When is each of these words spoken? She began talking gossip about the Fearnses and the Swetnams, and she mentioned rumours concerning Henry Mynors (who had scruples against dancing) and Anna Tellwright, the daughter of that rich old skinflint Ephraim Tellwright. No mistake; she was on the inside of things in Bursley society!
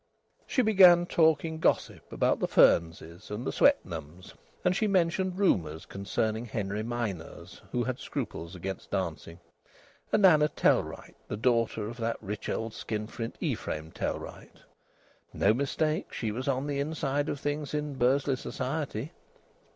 She 0.47 0.63
began 0.63 1.05
talking 1.05 1.59
gossip 1.59 2.11
about 2.11 2.39
the 2.39 2.47
Fearnses 2.47 3.29
and 3.29 3.45
the 3.45 3.51
Swetnams, 3.51 4.33
and 4.65 4.75
she 4.75 4.87
mentioned 4.87 5.37
rumours 5.37 5.85
concerning 5.85 6.45
Henry 6.45 6.81
Mynors 6.81 7.61
(who 7.71 7.83
had 7.83 7.99
scruples 7.99 8.55
against 8.55 8.89
dancing) 8.89 9.39
and 10.11 10.25
Anna 10.25 10.49
Tellwright, 10.49 11.17
the 11.27 11.37
daughter 11.37 11.87
of 11.87 11.97
that 11.97 12.17
rich 12.19 12.49
old 12.49 12.73
skinflint 12.73 13.35
Ephraim 13.41 13.91
Tellwright. 13.91 14.63
No 15.33 15.53
mistake; 15.53 16.11
she 16.11 16.31
was 16.31 16.47
on 16.47 16.65
the 16.65 16.79
inside 16.79 17.29
of 17.29 17.39
things 17.39 17.75
in 17.75 17.93
Bursley 17.93 18.37
society! 18.37 19.11